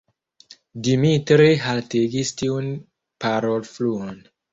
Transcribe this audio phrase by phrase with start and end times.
[0.85, 2.71] Dimitri haltigis tiun
[3.27, 4.19] parolfluon.